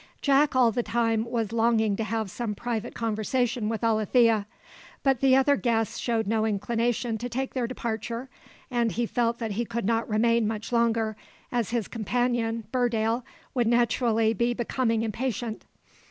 [0.19, 4.47] Jack all the time was longing to have some private conversation with Alethea;
[5.03, 8.27] but the other guests showed no inclination to take their departure;
[8.71, 11.15] and he felt that he could not remain much longer,
[11.51, 15.65] as his companion, Burdale, would naturally be becoming impatient.